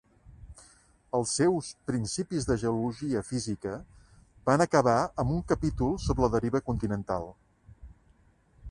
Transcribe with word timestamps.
Els 1.17 1.33
seus 1.39 1.67
"Principis 1.91 2.47
de 2.51 2.57
Geologia 2.63 3.23
Física" 3.29 3.75
van 4.51 4.67
acabar 4.67 4.97
amb 5.25 5.37
un 5.37 5.45
capítol 5.55 5.95
sobre 6.07 6.27
la 6.29 6.33
deriva 6.39 6.65
continental. 6.73 7.33